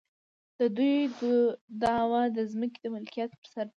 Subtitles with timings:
[0.57, 0.95] د دوی
[1.81, 3.69] دعوه د ځمکې د ملکیت پر سر ده.